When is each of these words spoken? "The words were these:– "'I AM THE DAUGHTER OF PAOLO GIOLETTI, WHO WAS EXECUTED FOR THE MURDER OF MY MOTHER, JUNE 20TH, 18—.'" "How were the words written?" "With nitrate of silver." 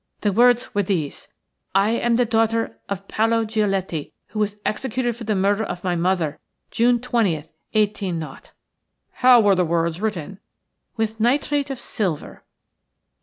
"The 0.21 0.33
words 0.33 0.73
were 0.73 0.81
these:– 0.81 1.27
"'I 1.75 1.91
AM 1.91 2.15
THE 2.15 2.25
DAUGHTER 2.25 2.75
OF 2.89 3.07
PAOLO 3.07 3.45
GIOLETTI, 3.45 4.11
WHO 4.29 4.39
WAS 4.39 4.57
EXECUTED 4.65 5.15
FOR 5.15 5.25
THE 5.25 5.35
MURDER 5.35 5.63
OF 5.63 5.83
MY 5.83 5.95
MOTHER, 5.95 6.39
JUNE 6.71 6.97
20TH, 6.97 7.49
18—.'" 7.75 8.49
"How 9.11 9.39
were 9.39 9.53
the 9.53 9.63
words 9.63 10.01
written?" 10.01 10.39
"With 10.97 11.19
nitrate 11.19 11.69
of 11.69 11.79
silver." 11.79 12.41